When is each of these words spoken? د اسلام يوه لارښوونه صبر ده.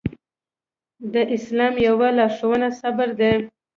د 1.13 1.15
اسلام 1.35 1.73
يوه 1.87 2.07
لارښوونه 2.17 2.67
صبر 2.81 3.09
ده. 3.19 3.31